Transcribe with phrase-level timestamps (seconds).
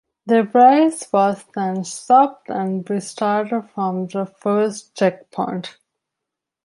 [0.25, 5.77] The race was then stopped and restarted from the first check point.